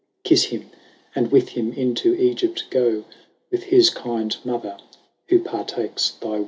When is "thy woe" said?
6.09-6.39